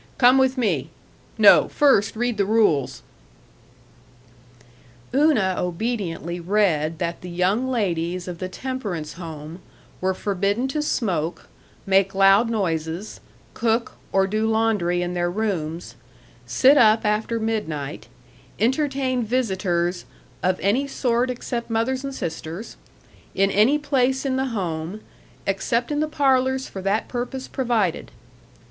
Come 0.17 0.39
with 0.39 0.57
me. 0.57 0.89
No; 1.37 1.67
first 1.67 2.15
read 2.15 2.37
the 2.37 2.45
rules." 2.47 3.03
Una 5.13 5.53
obediently 5.59 6.39
read 6.39 6.97
that 6.97 7.21
the 7.21 7.29
young 7.29 7.67
ladies 7.69 8.27
of 8.27 8.39
the 8.39 8.49
Temperance 8.49 9.13
Home 9.13 9.59
were 10.01 10.15
forbidden 10.15 10.67
to 10.69 10.81
smoke, 10.81 11.47
make 11.85 12.15
loud 12.15 12.49
noises, 12.49 13.19
cook, 13.53 13.91
or 14.11 14.25
do 14.25 14.49
laundry 14.49 15.03
in 15.03 15.13
their 15.13 15.29
rooms, 15.29 15.93
sit 16.47 16.79
up 16.79 17.05
after 17.05 17.39
midnight, 17.39 18.07
entertain 18.59 19.21
visitors 19.23 20.05
"of 20.41 20.59
any 20.63 20.87
sort 20.87 21.29
except 21.29 21.69
mothers 21.69 22.03
and 22.03 22.15
sisters" 22.15 22.75
in 23.35 23.51
any 23.51 23.77
place 23.77 24.25
in 24.25 24.35
the 24.35 24.45
Home, 24.47 25.01
"except 25.45 25.91
in 25.91 25.99
the 25.99 26.07
parlors 26.07 26.67
for 26.67 26.81
that 26.81 27.07
purpose 27.07 27.47
provided." 27.47 28.09